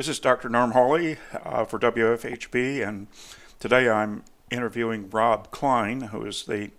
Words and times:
This 0.00 0.08
is 0.08 0.18
Dr. 0.18 0.48
Norm 0.48 0.70
Holy 0.70 1.18
uh, 1.44 1.66
for 1.66 1.78
WFHB, 1.78 2.88
and 2.88 3.06
today 3.58 3.90
I'm 3.90 4.24
interviewing 4.50 5.10
Rob 5.10 5.50
Klein, 5.50 6.00
who 6.00 6.24
is 6.24 6.44
the 6.44 6.70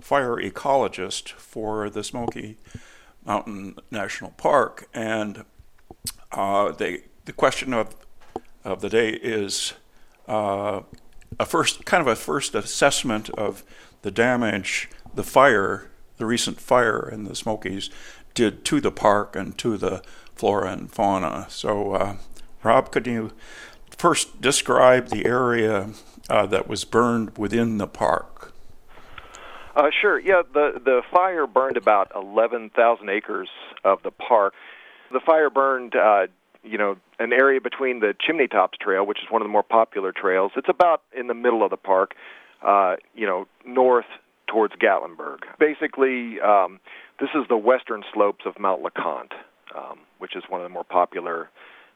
fire 0.00 0.36
ecologist 0.36 1.28
for 1.32 1.90
the 1.90 2.02
Smoky 2.02 2.56
Mountain 3.22 3.76
National 3.90 4.30
Park. 4.30 4.88
And 4.94 5.44
uh, 6.32 6.72
the, 6.72 7.02
the 7.26 7.34
question 7.34 7.74
of, 7.74 7.94
of 8.64 8.80
the 8.80 8.88
day 8.88 9.10
is 9.10 9.74
uh, 10.26 10.80
a 11.38 11.44
first 11.44 11.84
kind 11.84 12.00
of 12.00 12.06
a 12.06 12.16
first 12.16 12.54
assessment 12.54 13.28
of 13.28 13.62
the 14.00 14.10
damage 14.10 14.88
the 15.14 15.22
fire, 15.22 15.90
the 16.16 16.24
recent 16.24 16.58
fire 16.58 17.06
in 17.12 17.24
the 17.24 17.36
Smokies, 17.36 17.90
did 18.32 18.64
to 18.64 18.80
the 18.80 18.90
park 18.90 19.36
and 19.36 19.58
to 19.58 19.76
the 19.76 20.02
flora 20.34 20.72
and 20.72 20.90
fauna. 20.90 21.44
So, 21.50 21.92
uh, 21.92 22.16
Rob, 22.64 22.90
could 22.90 23.06
you 23.06 23.32
first 23.90 24.40
describe 24.40 25.08
the 25.08 25.26
area 25.26 25.90
uh, 26.28 26.46
that 26.46 26.66
was 26.66 26.84
burned 26.84 27.36
within 27.36 27.78
the 27.78 27.86
park? 27.86 28.52
Uh, 29.76 29.90
sure. 30.00 30.18
Yeah, 30.18 30.42
the 30.52 30.80
the 30.84 31.02
fire 31.12 31.46
burned 31.46 31.76
about 31.76 32.12
11,000 32.14 33.08
acres 33.08 33.48
of 33.84 34.02
the 34.02 34.10
park. 34.10 34.54
The 35.12 35.20
fire 35.20 35.50
burned, 35.50 35.94
uh, 35.96 36.28
you 36.62 36.78
know, 36.78 36.96
an 37.18 37.32
area 37.32 37.60
between 37.60 38.00
the 38.00 38.14
Chimney 38.18 38.46
Tops 38.46 38.78
Trail, 38.80 39.04
which 39.04 39.18
is 39.18 39.30
one 39.30 39.42
of 39.42 39.46
the 39.46 39.52
more 39.52 39.64
popular 39.64 40.12
trails. 40.12 40.52
It's 40.56 40.68
about 40.68 41.02
in 41.16 41.26
the 41.26 41.34
middle 41.34 41.62
of 41.64 41.70
the 41.70 41.76
park, 41.76 42.14
uh, 42.62 42.96
you 43.14 43.26
know, 43.26 43.46
north 43.66 44.06
towards 44.46 44.74
Gatlinburg. 44.76 45.40
Basically, 45.58 46.40
um, 46.40 46.78
this 47.20 47.30
is 47.34 47.42
the 47.48 47.56
western 47.56 48.04
slopes 48.12 48.44
of 48.46 48.58
Mount 48.58 48.82
LeConte, 48.82 49.32
um, 49.76 49.98
which 50.18 50.36
is 50.36 50.44
one 50.48 50.60
of 50.60 50.64
the 50.64 50.72
more 50.72 50.84
popular, 50.84 51.50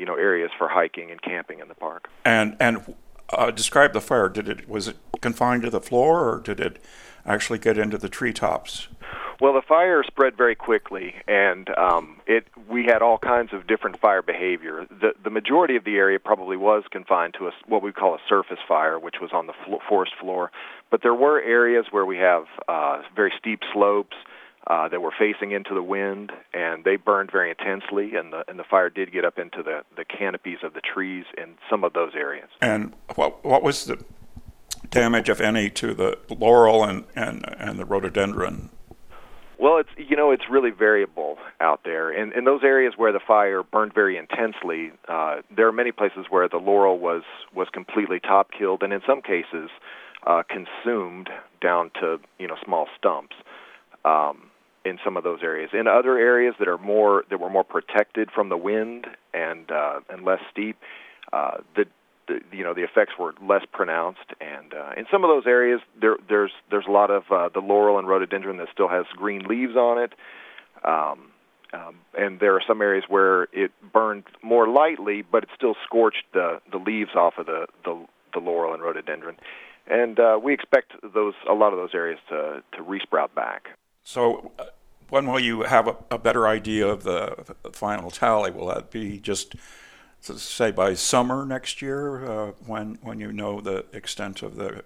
you 0.00 0.06
know, 0.06 0.14
areas 0.14 0.50
for 0.56 0.66
hiking 0.66 1.10
and 1.10 1.20
camping 1.20 1.60
in 1.60 1.68
the 1.68 1.74
park. 1.74 2.08
And 2.24 2.56
and 2.58 2.94
uh, 3.28 3.50
describe 3.50 3.92
the 3.92 4.00
fire. 4.00 4.28
Did 4.30 4.48
it 4.48 4.68
was 4.68 4.88
it 4.88 4.96
confined 5.20 5.62
to 5.62 5.70
the 5.70 5.80
floor, 5.80 6.28
or 6.28 6.40
did 6.40 6.58
it 6.58 6.82
actually 7.26 7.58
get 7.58 7.76
into 7.76 7.98
the 7.98 8.08
treetops? 8.08 8.88
Well, 9.40 9.54
the 9.54 9.62
fire 9.62 10.02
spread 10.02 10.36
very 10.36 10.54
quickly, 10.54 11.14
and 11.28 11.68
um, 11.78 12.20
it 12.26 12.46
we 12.68 12.84
had 12.84 13.02
all 13.02 13.18
kinds 13.18 13.52
of 13.52 13.66
different 13.66 14.00
fire 14.00 14.22
behavior. 14.22 14.86
The 14.88 15.12
the 15.22 15.30
majority 15.30 15.76
of 15.76 15.84
the 15.84 15.96
area 15.96 16.18
probably 16.18 16.56
was 16.56 16.84
confined 16.90 17.34
to 17.38 17.48
a, 17.48 17.52
what 17.66 17.82
we 17.82 17.92
call 17.92 18.14
a 18.14 18.18
surface 18.26 18.58
fire, 18.66 18.98
which 18.98 19.16
was 19.20 19.30
on 19.32 19.46
the 19.46 19.54
flo- 19.64 19.80
forest 19.86 20.12
floor. 20.18 20.50
But 20.90 21.02
there 21.02 21.14
were 21.14 21.40
areas 21.40 21.86
where 21.90 22.06
we 22.06 22.16
have 22.18 22.44
uh, 22.68 23.02
very 23.14 23.32
steep 23.38 23.60
slopes 23.72 24.16
uh, 24.66 24.88
that 24.88 25.00
were 25.00 25.12
facing 25.18 25.52
into 25.52 25.74
the 25.74 25.82
wind, 25.82 26.32
and 26.52 26.84
they 26.84 26.96
burned 26.96 27.30
very 27.32 27.50
intensely, 27.50 28.14
and 28.14 28.32
the 28.32 28.44
and 28.48 28.58
the 28.58 28.64
fire 28.64 28.90
did 28.90 29.12
get 29.12 29.24
up 29.24 29.38
into 29.38 29.62
the 29.62 29.82
the 29.96 30.04
canopies 30.04 30.58
of 30.62 30.74
the 30.74 30.80
trees 30.80 31.24
in 31.38 31.54
some 31.68 31.84
of 31.84 31.92
those 31.92 32.12
areas. 32.14 32.48
And 32.60 32.92
what 33.14 33.44
what 33.44 33.62
was 33.62 33.86
the 33.86 34.02
damage, 34.90 35.28
if 35.28 35.40
any, 35.40 35.70
to 35.70 35.94
the 35.94 36.18
laurel 36.28 36.84
and 36.84 37.04
and 37.14 37.44
and 37.58 37.78
the 37.78 37.84
rhododendron? 37.84 38.70
Well, 39.58 39.78
it's 39.78 39.90
you 39.96 40.16
know 40.16 40.30
it's 40.30 40.44
really 40.50 40.70
variable 40.70 41.38
out 41.60 41.80
there. 41.84 42.10
In 42.10 42.32
in 42.32 42.44
those 42.44 42.62
areas 42.62 42.94
where 42.96 43.12
the 43.12 43.20
fire 43.20 43.62
burned 43.62 43.94
very 43.94 44.16
intensely, 44.16 44.92
uh, 45.08 45.42
there 45.54 45.66
are 45.68 45.72
many 45.72 45.92
places 45.92 46.26
where 46.28 46.48
the 46.48 46.58
laurel 46.58 46.98
was 46.98 47.22
was 47.54 47.68
completely 47.72 48.20
top 48.20 48.50
killed, 48.56 48.82
and 48.82 48.92
in 48.92 49.00
some 49.06 49.22
cases 49.22 49.70
uh, 50.26 50.42
consumed 50.48 51.30
down 51.60 51.90
to 52.00 52.18
you 52.38 52.46
know 52.46 52.56
small 52.64 52.88
stumps. 52.98 53.36
Um, 54.04 54.49
in 54.84 54.98
some 55.04 55.16
of 55.16 55.24
those 55.24 55.40
areas. 55.42 55.70
In 55.72 55.86
other 55.86 56.16
areas 56.18 56.54
that 56.58 56.68
are 56.68 56.78
more 56.78 57.24
that 57.30 57.38
were 57.38 57.50
more 57.50 57.64
protected 57.64 58.30
from 58.34 58.48
the 58.48 58.56
wind 58.56 59.06
and 59.34 59.70
uh, 59.70 60.00
and 60.08 60.24
less 60.24 60.40
steep, 60.50 60.76
uh, 61.32 61.58
the, 61.76 61.84
the 62.26 62.40
you 62.52 62.64
know 62.64 62.74
the 62.74 62.82
effects 62.82 63.12
were 63.18 63.34
less 63.42 63.62
pronounced. 63.72 64.34
And 64.40 64.72
uh, 64.72 64.92
in 64.96 65.06
some 65.10 65.24
of 65.24 65.28
those 65.28 65.44
areas, 65.46 65.80
there 66.00 66.16
there's 66.28 66.52
there's 66.70 66.86
a 66.88 66.92
lot 66.92 67.10
of 67.10 67.24
uh, 67.30 67.48
the 67.52 67.60
laurel 67.60 67.98
and 67.98 68.08
rhododendron 68.08 68.56
that 68.58 68.68
still 68.72 68.88
has 68.88 69.04
green 69.16 69.42
leaves 69.42 69.76
on 69.76 69.98
it. 69.98 70.12
Um, 70.84 71.30
um, 71.72 71.96
and 72.18 72.40
there 72.40 72.54
are 72.54 72.62
some 72.66 72.82
areas 72.82 73.04
where 73.08 73.44
it 73.52 73.70
burned 73.92 74.24
more 74.42 74.66
lightly, 74.68 75.22
but 75.22 75.44
it 75.44 75.50
still 75.54 75.76
scorched 75.84 76.24
the 76.32 76.60
the 76.70 76.78
leaves 76.78 77.14
off 77.14 77.34
of 77.38 77.46
the 77.46 77.66
the, 77.84 78.06
the 78.32 78.40
laurel 78.40 78.72
and 78.72 78.82
rhododendron. 78.82 79.36
And 79.86 80.18
uh, 80.18 80.38
we 80.42 80.54
expect 80.54 80.92
those 81.02 81.34
a 81.48 81.54
lot 81.54 81.72
of 81.72 81.78
those 81.78 81.94
areas 81.94 82.18
to 82.28 82.62
to 82.72 82.82
resprout 82.82 83.34
back. 83.34 83.68
So, 84.10 84.50
uh, 84.58 84.64
when 85.10 85.28
will 85.28 85.38
you 85.38 85.62
have 85.62 85.86
a, 85.86 85.96
a, 86.10 86.18
better 86.18 86.48
idea 86.48 86.84
of 86.84 87.04
the 87.04 87.54
final 87.70 88.10
tally? 88.10 88.50
Will 88.50 88.66
that 88.66 88.90
be 88.90 89.20
just, 89.20 89.54
say, 90.20 90.72
by 90.72 90.94
summer 90.94 91.46
next 91.46 91.80
year, 91.80 92.24
uh, 92.24 92.52
when 92.66 92.98
when 93.02 93.20
you 93.20 93.30
know 93.30 93.60
the 93.60 93.84
extent 93.92 94.42
of 94.42 94.56
the 94.56 94.82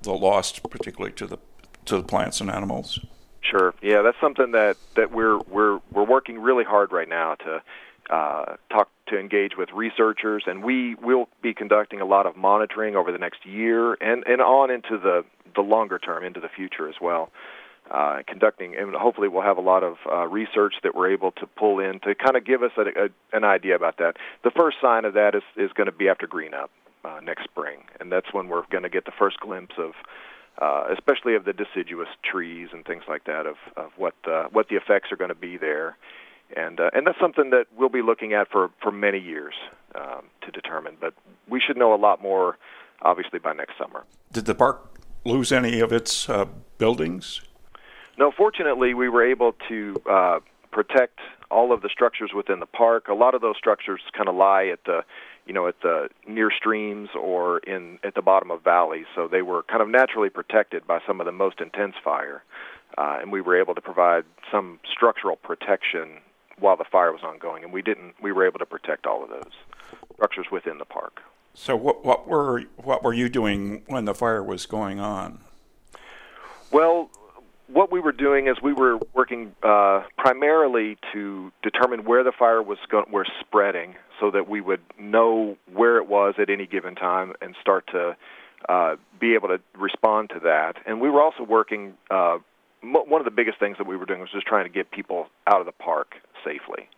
the 0.00 0.14
loss, 0.14 0.58
particularly 0.60 1.12
to 1.16 1.26
the 1.26 1.36
to 1.84 1.98
the 1.98 2.02
plants 2.04 2.40
and 2.40 2.50
animals? 2.50 3.00
Sure. 3.42 3.74
Yeah, 3.82 4.00
that's 4.00 4.16
something 4.18 4.52
that 4.52 4.78
that 4.96 5.12
we're 5.12 5.38
we're 5.40 5.80
we're 5.92 6.06
working 6.06 6.38
really 6.38 6.64
hard 6.64 6.90
right 6.90 7.10
now 7.10 7.34
to 7.34 7.62
uh, 8.08 8.56
talk 8.70 8.88
to 9.08 9.18
engage 9.18 9.58
with 9.58 9.68
researchers, 9.72 10.44
and 10.46 10.64
we 10.64 10.94
will 10.94 11.28
be 11.42 11.52
conducting 11.52 12.00
a 12.00 12.06
lot 12.06 12.24
of 12.24 12.34
monitoring 12.34 12.96
over 12.96 13.12
the 13.12 13.18
next 13.18 13.44
year 13.44 13.92
and 14.00 14.26
and 14.26 14.40
on 14.40 14.70
into 14.70 14.96
the 14.96 15.22
the 15.54 15.60
longer 15.60 15.98
term, 15.98 16.24
into 16.24 16.40
the 16.40 16.48
future 16.48 16.88
as 16.88 16.94
well 16.98 17.30
uh, 17.90 18.22
conducting, 18.26 18.74
and 18.76 18.94
hopefully 18.94 19.28
we'll 19.28 19.42
have 19.42 19.58
a 19.58 19.62
lot 19.62 19.82
of 19.82 19.96
uh, 20.10 20.26
research 20.26 20.74
that 20.82 20.94
we're 20.94 21.10
able 21.10 21.32
to 21.32 21.46
pull 21.46 21.78
in 21.78 22.00
to 22.00 22.14
kind 22.14 22.36
of 22.36 22.44
give 22.44 22.62
us 22.62 22.70
a, 22.76 22.82
a, 22.82 23.08
an 23.32 23.44
idea 23.44 23.74
about 23.74 23.98
that. 23.98 24.16
The 24.44 24.50
first 24.50 24.78
sign 24.80 25.04
of 25.04 25.14
that 25.14 25.34
is, 25.34 25.42
is 25.56 25.72
going 25.72 25.86
to 25.86 25.92
be 25.92 26.08
after 26.08 26.26
green 26.26 26.54
up 26.54 26.70
uh, 27.04 27.20
next 27.22 27.44
spring, 27.44 27.80
and 28.00 28.10
that's 28.10 28.32
when 28.32 28.48
we're 28.48 28.64
going 28.70 28.84
to 28.84 28.88
get 28.88 29.04
the 29.04 29.12
first 29.18 29.40
glimpse 29.40 29.74
of, 29.78 29.92
uh, 30.60 30.84
especially 30.92 31.34
of 31.34 31.44
the 31.44 31.52
deciduous 31.52 32.08
trees 32.24 32.68
and 32.72 32.84
things 32.84 33.02
like 33.08 33.24
that, 33.24 33.46
of, 33.46 33.56
of 33.76 33.90
what 33.96 34.14
uh, 34.26 34.44
what 34.52 34.68
the 34.68 34.76
effects 34.76 35.10
are 35.10 35.16
going 35.16 35.28
to 35.28 35.34
be 35.34 35.56
there, 35.56 35.96
and 36.56 36.80
uh, 36.80 36.90
and 36.94 37.06
that's 37.06 37.18
something 37.20 37.50
that 37.50 37.66
we'll 37.76 37.88
be 37.88 38.02
looking 38.02 38.32
at 38.32 38.48
for 38.50 38.70
for 38.80 38.92
many 38.92 39.18
years 39.18 39.54
um, 39.94 40.22
to 40.42 40.50
determine. 40.50 40.96
But 41.00 41.14
we 41.48 41.60
should 41.60 41.76
know 41.76 41.92
a 41.94 41.96
lot 41.96 42.22
more, 42.22 42.58
obviously, 43.02 43.38
by 43.38 43.52
next 43.52 43.76
summer. 43.76 44.04
Did 44.32 44.46
the 44.46 44.54
park 44.54 44.98
lose 45.24 45.52
any 45.52 45.80
of 45.80 45.92
its 45.92 46.28
uh, 46.28 46.46
buildings? 46.78 47.42
No, 48.22 48.30
fortunately, 48.30 48.94
we 48.94 49.08
were 49.08 49.28
able 49.28 49.52
to 49.68 49.96
uh, 50.08 50.38
protect 50.70 51.18
all 51.50 51.72
of 51.72 51.82
the 51.82 51.88
structures 51.88 52.30
within 52.32 52.60
the 52.60 52.66
park. 52.66 53.08
A 53.08 53.14
lot 53.14 53.34
of 53.34 53.40
those 53.40 53.56
structures 53.58 54.00
kind 54.16 54.28
of 54.28 54.36
lie 54.36 54.66
at 54.66 54.84
the, 54.84 55.00
you 55.44 55.52
know, 55.52 55.66
at 55.66 55.80
the 55.82 56.08
near 56.28 56.52
streams 56.56 57.08
or 57.20 57.58
in 57.58 57.98
at 58.04 58.14
the 58.14 58.22
bottom 58.22 58.52
of 58.52 58.62
valleys, 58.62 59.06
so 59.16 59.26
they 59.26 59.42
were 59.42 59.64
kind 59.64 59.82
of 59.82 59.88
naturally 59.88 60.30
protected 60.30 60.86
by 60.86 61.00
some 61.04 61.18
of 61.18 61.26
the 61.26 61.32
most 61.32 61.60
intense 61.60 61.96
fire, 62.04 62.44
uh, 62.96 63.18
and 63.20 63.32
we 63.32 63.40
were 63.40 63.60
able 63.60 63.74
to 63.74 63.80
provide 63.80 64.22
some 64.52 64.78
structural 64.88 65.34
protection 65.34 66.20
while 66.60 66.76
the 66.76 66.84
fire 66.92 67.10
was 67.10 67.24
ongoing, 67.24 67.64
and 67.64 67.72
we 67.72 67.82
didn't. 67.82 68.14
We 68.22 68.30
were 68.30 68.46
able 68.46 68.60
to 68.60 68.66
protect 68.66 69.04
all 69.04 69.24
of 69.24 69.30
those 69.30 69.50
structures 70.14 70.46
within 70.52 70.78
the 70.78 70.84
park. 70.84 71.22
So, 71.54 71.74
what 71.74 72.04
what 72.04 72.28
were 72.28 72.60
what 72.76 73.02
were 73.02 73.14
you 73.14 73.28
doing 73.28 73.82
when 73.88 74.04
the 74.04 74.14
fire 74.14 74.44
was 74.44 74.66
going 74.66 75.00
on? 75.00 75.40
Well, 76.70 77.01
what 77.72 77.90
we 77.90 78.00
were 78.00 78.12
doing 78.12 78.48
is 78.48 78.56
we 78.62 78.72
were 78.72 78.98
working 79.14 79.54
uh, 79.62 80.02
primarily 80.18 80.98
to 81.12 81.50
determine 81.62 82.04
where 82.04 82.22
the 82.22 82.32
fire 82.32 82.62
was 82.62 82.78
going, 82.90 83.10
were 83.10 83.26
spreading, 83.40 83.94
so 84.20 84.30
that 84.30 84.48
we 84.48 84.60
would 84.60 84.80
know 84.98 85.56
where 85.72 85.96
it 85.96 86.06
was 86.06 86.34
at 86.38 86.50
any 86.50 86.66
given 86.66 86.94
time 86.94 87.32
and 87.40 87.54
start 87.60 87.86
to 87.88 88.16
uh, 88.68 88.96
be 89.18 89.34
able 89.34 89.48
to 89.48 89.60
respond 89.76 90.30
to 90.30 90.40
that. 90.40 90.76
And 90.86 91.00
we 91.00 91.10
were 91.10 91.22
also 91.22 91.42
working. 91.44 91.94
Uh, 92.10 92.38
mo- 92.82 93.04
one 93.04 93.20
of 93.20 93.24
the 93.24 93.30
biggest 93.30 93.58
things 93.58 93.78
that 93.78 93.86
we 93.86 93.96
were 93.96 94.06
doing 94.06 94.20
was 94.20 94.30
just 94.30 94.46
trying 94.46 94.64
to 94.64 94.70
get 94.70 94.90
people 94.90 95.28
out 95.46 95.60
of 95.60 95.66
the 95.66 95.72
park 95.72 96.14
safely. 96.44 96.88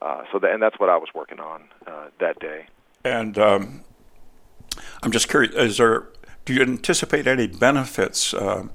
Uh, 0.00 0.22
so 0.32 0.38
that, 0.38 0.52
and 0.52 0.62
that's 0.62 0.78
what 0.78 0.88
I 0.88 0.96
was 0.96 1.08
working 1.14 1.40
on 1.40 1.62
uh, 1.86 2.08
that 2.20 2.38
day. 2.38 2.66
And 3.04 3.38
um, 3.38 3.82
I'm 5.02 5.10
just 5.10 5.28
curious: 5.28 5.54
is 5.54 5.78
there? 5.78 6.08
Do 6.44 6.52
you 6.52 6.62
anticipate 6.62 7.26
any 7.26 7.46
benefits? 7.46 8.34
Uh, 8.34 8.68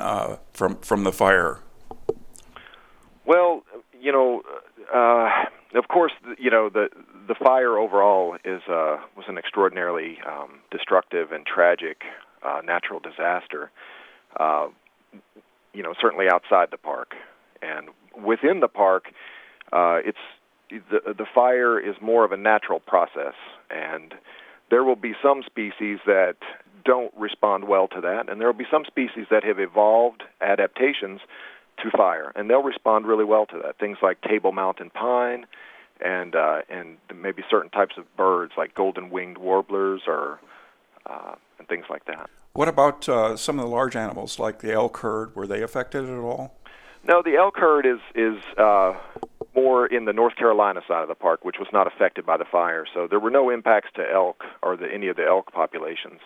uh, 0.00 0.36
from 0.52 0.76
from 0.76 1.04
the 1.04 1.12
fire? 1.12 1.60
Well, 3.26 3.62
you 4.00 4.12
know, 4.12 4.42
uh, 4.92 5.78
of 5.78 5.88
course, 5.88 6.12
you 6.38 6.50
know 6.50 6.68
the 6.68 6.88
the 7.28 7.34
fire 7.34 7.78
overall 7.78 8.36
is 8.44 8.62
uh, 8.68 8.96
was 9.16 9.26
an 9.28 9.38
extraordinarily 9.38 10.18
um, 10.26 10.60
destructive 10.70 11.32
and 11.32 11.46
tragic 11.46 12.02
uh, 12.42 12.60
natural 12.64 13.00
disaster. 13.00 13.70
Uh, 14.38 14.68
you 15.72 15.82
know, 15.82 15.94
certainly 16.00 16.26
outside 16.28 16.68
the 16.70 16.78
park, 16.78 17.14
and 17.62 17.88
within 18.24 18.60
the 18.60 18.68
park, 18.68 19.04
uh, 19.72 19.98
it's 20.04 20.18
the 20.70 21.14
the 21.14 21.26
fire 21.34 21.78
is 21.78 21.94
more 22.00 22.24
of 22.24 22.32
a 22.32 22.36
natural 22.36 22.80
process, 22.80 23.34
and 23.70 24.14
there 24.70 24.84
will 24.84 24.96
be 24.96 25.12
some 25.22 25.42
species 25.44 25.98
that 26.06 26.36
don't 26.84 27.12
respond 27.16 27.64
well 27.64 27.88
to 27.88 28.00
that, 28.00 28.28
and 28.28 28.40
there 28.40 28.48
will 28.48 28.58
be 28.58 28.66
some 28.70 28.84
species 28.84 29.26
that 29.30 29.44
have 29.44 29.58
evolved 29.58 30.22
adaptations 30.40 31.20
to 31.82 31.90
fire, 31.90 32.32
and 32.34 32.48
they'll 32.48 32.62
respond 32.62 33.06
really 33.06 33.24
well 33.24 33.46
to 33.46 33.58
that. 33.62 33.78
Things 33.78 33.98
like 34.02 34.20
table 34.22 34.52
mountain 34.52 34.90
pine 34.90 35.46
and 36.04 36.34
uh, 36.34 36.62
and 36.68 36.96
maybe 37.14 37.42
certain 37.50 37.70
types 37.70 37.96
of 37.98 38.04
birds 38.16 38.52
like 38.56 38.74
golden 38.74 39.10
winged 39.10 39.38
warblers 39.38 40.02
or 40.06 40.40
uh, 41.06 41.34
and 41.58 41.68
things 41.68 41.84
like 41.90 42.04
that. 42.06 42.30
What 42.52 42.68
about 42.68 43.08
uh, 43.08 43.36
some 43.36 43.58
of 43.58 43.64
the 43.64 43.70
large 43.70 43.96
animals 43.96 44.38
like 44.38 44.60
the 44.60 44.72
elk 44.72 44.98
herd? 44.98 45.34
Were 45.36 45.46
they 45.46 45.62
affected 45.62 46.04
at 46.04 46.18
all? 46.18 46.56
No, 47.06 47.22
the 47.22 47.36
elk 47.36 47.56
herd 47.56 47.86
is 47.86 48.00
is 48.14 48.42
uh, 48.58 48.94
more 49.54 49.86
in 49.86 50.04
the 50.04 50.12
North 50.12 50.36
Carolina 50.36 50.80
side 50.86 51.02
of 51.02 51.08
the 51.08 51.14
park, 51.14 51.44
which 51.44 51.56
was 51.58 51.68
not 51.72 51.86
affected 51.86 52.26
by 52.26 52.36
the 52.36 52.44
fire. 52.44 52.86
So 52.92 53.06
there 53.08 53.20
were 53.20 53.30
no 53.30 53.50
impacts 53.50 53.90
to 53.96 54.04
elk 54.10 54.44
or 54.62 54.76
the, 54.76 54.86
any 54.92 55.08
of 55.08 55.16
the 55.16 55.26
elk 55.26 55.52
populations 55.52 56.20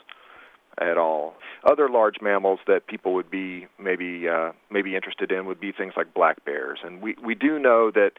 at 0.78 0.98
all. 0.98 1.34
Other 1.64 1.88
large 1.88 2.16
mammals 2.20 2.60
that 2.66 2.86
people 2.86 3.14
would 3.14 3.30
be 3.30 3.66
maybe 3.78 4.28
uh, 4.28 4.52
maybe 4.70 4.94
interested 4.94 5.32
in 5.32 5.46
would 5.46 5.60
be 5.60 5.72
things 5.72 5.94
like 5.96 6.14
black 6.14 6.44
bears, 6.44 6.80
and 6.84 7.02
we 7.02 7.16
we 7.24 7.34
do 7.34 7.58
know 7.58 7.90
that 7.90 8.12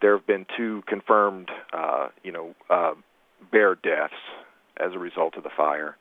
there 0.00 0.16
have 0.16 0.26
been 0.26 0.46
two 0.56 0.82
confirmed 0.86 1.50
uh, 1.72 2.08
you 2.22 2.32
know 2.32 2.54
uh, 2.70 2.94
bear 3.50 3.74
deaths 3.74 4.14
as 4.78 4.92
a 4.94 4.98
result 4.98 5.36
of 5.36 5.42
the 5.42 5.50
fire. 5.56 5.96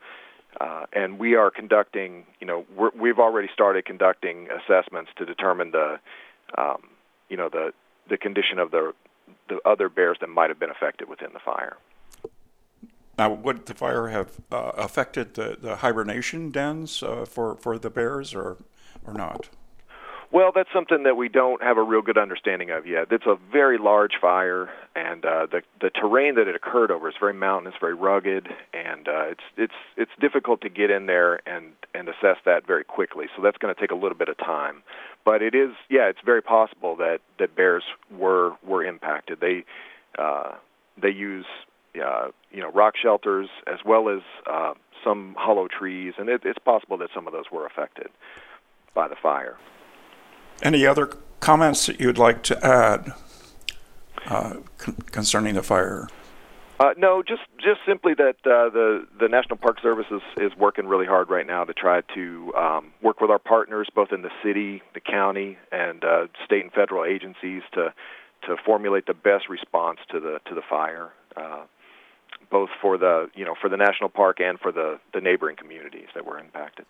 Uh, 0.60 0.86
and 0.92 1.18
we 1.18 1.36
are 1.36 1.50
conducting, 1.50 2.26
you 2.42 2.46
know, 2.46 2.66
we're, 2.76 2.90
we've 3.00 3.20
already 3.20 3.48
started 3.54 3.86
conducting 3.86 4.50
assessments 4.52 5.10
to 5.18 5.26
determine 5.26 5.72
the, 5.72 5.98
um, 6.58 6.82
you 7.30 7.38
know, 7.38 7.48
the 7.48 7.72
the 8.10 8.18
condition 8.18 8.60
of 8.60 8.72
the 8.72 8.94
the 9.48 9.60
other 9.66 9.88
bears 9.88 10.18
that 10.20 10.28
might 10.28 10.50
have 10.50 10.60
been 10.60 10.70
affected 10.70 11.08
within 11.08 11.30
the 11.34 11.40
fire. 11.40 11.78
Now, 13.22 13.30
would 13.30 13.68
the 13.68 13.76
fire 13.76 14.08
have 14.08 14.32
uh, 14.52 14.72
affected 14.76 15.36
the, 15.36 15.56
the 15.62 15.76
hibernation 15.76 16.50
dens 16.50 17.04
uh, 17.04 17.24
for 17.26 17.54
for 17.54 17.78
the 17.78 17.92
bears, 17.92 18.34
or 18.34 18.58
or 19.06 19.14
not? 19.14 19.48
Well, 20.32 20.52
that's 20.56 20.70
something 20.74 21.04
that 21.04 21.16
we 21.16 21.30
don't 21.30 21.62
have 21.62 21.78
a 21.78 21.84
real 21.84 22.02
good 22.02 22.18
understanding 22.18 22.72
of 22.72 22.88
yet. 22.88 23.12
It's 23.12 23.28
a 23.28 23.38
very 23.52 23.78
large 23.78 24.14
fire, 24.20 24.72
and 24.96 25.24
uh, 25.24 25.46
the 25.46 25.62
the 25.80 25.92
terrain 25.92 26.34
that 26.34 26.48
it 26.48 26.56
occurred 26.56 26.90
over 26.90 27.10
is 27.10 27.16
very 27.20 27.36
mountainous, 27.36 27.76
very 27.80 27.94
rugged, 27.94 28.48
and 28.74 29.08
uh, 29.08 29.26
it's 29.34 29.44
it's 29.56 29.80
it's 29.98 30.12
difficult 30.20 30.62
to 30.62 30.70
get 30.70 30.90
in 30.90 31.06
there 31.06 31.48
and 31.48 31.74
and 31.94 32.10
assess 32.10 32.38
that 32.46 32.66
very 32.66 32.84
quickly. 32.84 33.28
So 33.36 33.44
that's 33.44 33.60
going 33.60 33.76
to 33.76 33.80
take 33.80 33.92
a 33.92 34.00
little 34.04 34.18
bit 34.18 34.30
of 34.30 34.38
time. 34.40 34.82
But 35.24 35.44
it 35.44 35.54
is, 35.54 35.74
yeah, 35.92 36.10
it's 36.10 36.22
very 36.26 36.42
possible 36.42 36.96
that 36.96 37.20
that 37.38 37.56
bears 37.56 37.84
were 38.10 38.54
were 38.66 38.84
impacted. 38.84 39.42
They 39.42 39.64
uh, 40.18 40.54
they 41.00 41.12
use 41.12 41.46
rock 42.92 42.98
shelters 43.02 43.50
as 43.68 43.80
well 43.86 44.10
as 44.10 44.22
uh, 44.50 44.74
some 45.04 45.36
hollow 45.38 45.68
trees, 45.68 46.14
and 46.18 46.30
it, 46.30 46.42
it's 46.44 46.60
possible 46.60 46.98
that 46.98 47.10
some 47.14 47.28
of 47.28 47.34
those 47.34 47.46
were 47.52 47.66
affected 47.66 48.08
by 48.94 49.08
the 49.08 49.16
fire. 49.22 49.58
Any 50.62 50.86
other 50.86 51.08
comments 51.40 51.86
that 51.88 52.00
you'd 52.00 52.18
like 52.18 52.44
to 52.44 52.66
add 52.66 53.14
uh, 54.28 54.56
con- 54.78 54.98
concerning 55.12 55.56
the 55.56 55.64
fire? 55.64 56.08
Uh, 56.80 56.94
no, 56.98 57.22
just 57.22 57.42
just 57.58 57.80
simply 57.88 58.14
that 58.16 58.36
uh, 58.44 58.70
the 58.70 59.06
the 59.20 59.28
National 59.28 59.56
Park 59.56 59.80
Service 59.82 60.08
is, 60.10 60.22
is 60.38 60.52
working 60.58 60.88
really 60.88 61.06
hard 61.06 61.30
right 61.30 61.46
now 61.46 61.64
to 61.64 61.74
try 61.74 62.02
to 62.16 62.54
um, 62.58 62.92
work 63.04 63.22
with 63.22 63.30
our 63.30 63.40
partners, 63.40 63.88
both 63.94 64.12
in 64.12 64.24
the 64.24 64.32
city, 64.44 64.82
the 64.96 65.00
county, 65.00 65.58
and 65.72 66.04
uh, 66.04 66.26
state 66.44 66.64
and 66.64 66.74
federal 66.74 67.06
agencies, 67.06 67.62
to 67.74 67.94
to 68.48 68.56
formulate 68.66 69.06
the 69.06 69.14
best 69.14 69.48
response 69.48 70.00
to 70.10 70.20
the 70.20 70.40
to 70.48 70.56
the 70.56 70.64
fire, 70.68 71.10
uh, 71.38 71.66
both 72.52 72.70
for 72.82 72.98
the 72.98 73.30
you 73.34 73.46
know 73.46 73.56
for 73.60 73.70
the 73.70 73.78
national 73.78 74.10
park 74.10 74.40
and 74.40 74.60
for 74.60 74.72
the 74.72 75.00
the 75.14 75.22
neighboring 75.22 75.56
communities 75.56 76.08
that 76.14 76.26
were 76.26 76.38
impacted. 76.38 76.86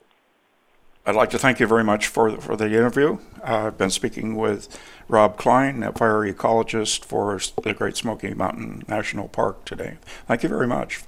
I'd 1.05 1.15
like 1.15 1.31
to 1.31 1.39
thank 1.39 1.59
you 1.59 1.65
very 1.65 1.83
much 1.83 2.07
for 2.07 2.37
for 2.41 2.55
the 2.55 2.65
interview. 2.65 3.17
Uh, 3.43 3.67
I've 3.67 3.77
been 3.77 3.89
speaking 3.89 4.35
with 4.35 4.79
Rob 5.07 5.37
Klein, 5.37 5.81
a 5.83 5.91
fire 5.93 6.21
ecologist 6.31 7.05
for 7.05 7.39
the 7.63 7.73
Great 7.73 7.97
Smoky 7.97 8.33
Mountain 8.33 8.83
National 8.87 9.27
Park 9.27 9.65
today. 9.65 9.97
Thank 10.27 10.43
you 10.43 10.49
very 10.49 10.67
much. 10.67 11.03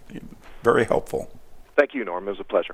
Very 0.63 0.85
helpful. 0.85 1.29
Thank 1.75 1.93
you, 1.93 2.05
Norm. 2.05 2.27
It 2.27 2.31
was 2.31 2.39
a 2.39 2.43
pleasure. 2.43 2.61